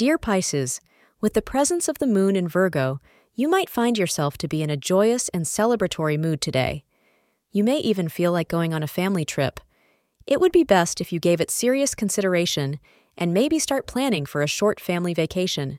[0.00, 0.80] Dear Pisces,
[1.20, 3.02] with the presence of the moon in Virgo,
[3.34, 6.84] you might find yourself to be in a joyous and celebratory mood today.
[7.52, 9.60] You may even feel like going on a family trip.
[10.26, 12.80] It would be best if you gave it serious consideration
[13.18, 15.78] and maybe start planning for a short family vacation.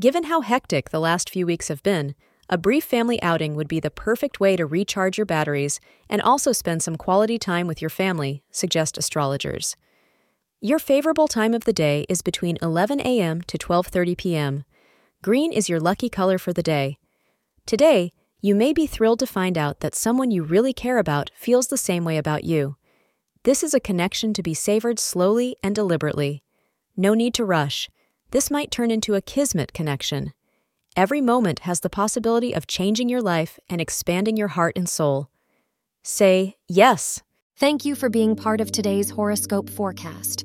[0.00, 2.14] Given how hectic the last few weeks have been,
[2.48, 5.78] a brief family outing would be the perfect way to recharge your batteries
[6.08, 9.76] and also spend some quality time with your family, suggest astrologers.
[10.64, 13.40] Your favorable time of the day is between 11 a.m.
[13.48, 14.64] to 12:30 p.m.
[15.20, 16.98] Green is your lucky color for the day.
[17.66, 21.66] Today, you may be thrilled to find out that someone you really care about feels
[21.66, 22.76] the same way about you.
[23.42, 26.44] This is a connection to be savored slowly and deliberately.
[26.96, 27.90] No need to rush.
[28.30, 30.32] This might turn into a kismet connection.
[30.94, 35.28] Every moment has the possibility of changing your life and expanding your heart and soul.
[36.04, 37.20] Say yes.
[37.56, 40.44] Thank you for being part of today's horoscope forecast.